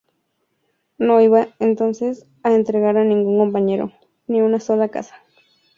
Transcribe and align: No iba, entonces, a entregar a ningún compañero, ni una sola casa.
No 0.97 1.21
iba, 1.21 1.49
entonces, 1.59 2.25
a 2.41 2.53
entregar 2.55 2.97
a 2.97 3.03
ningún 3.03 3.37
compañero, 3.37 3.91
ni 4.25 4.41
una 4.41 4.59
sola 4.59 4.89
casa. 4.89 5.21